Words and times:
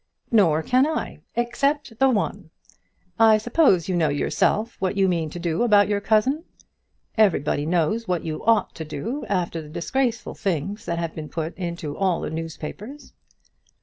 "Nor 0.31 0.63
can 0.63 0.87
I 0.87 1.19
except 1.35 1.99
the 1.99 2.09
one. 2.09 2.49
I 3.19 3.37
suppose 3.37 3.87
you 3.87 3.95
know 3.95 4.09
yourself 4.09 4.75
what 4.81 4.97
you 4.97 5.07
mean 5.07 5.29
to 5.29 5.37
do 5.37 5.61
about 5.61 5.87
your 5.87 6.01
cousin. 6.01 6.43
Everybody 7.19 7.67
knows 7.67 8.07
what 8.07 8.23
you 8.25 8.43
ought 8.43 8.73
to 8.73 8.83
do 8.83 9.27
after 9.27 9.61
the 9.61 9.69
disgraceful 9.69 10.33
things 10.33 10.85
that 10.85 10.97
have 10.97 11.13
been 11.13 11.29
put 11.29 11.55
into 11.55 11.95
all 11.95 12.19
the 12.21 12.31
newspapers." 12.31 13.13